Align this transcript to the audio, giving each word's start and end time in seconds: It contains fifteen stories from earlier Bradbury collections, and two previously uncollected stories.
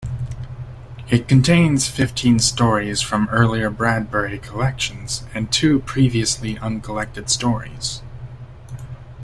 It 1.11 1.27
contains 1.27 1.87
fifteen 1.87 2.39
stories 2.39 3.01
from 3.01 3.29
earlier 3.29 3.69
Bradbury 3.69 4.39
collections, 4.39 5.23
and 5.35 5.53
two 5.53 5.81
previously 5.81 6.57
uncollected 6.57 7.29
stories. 7.29 8.01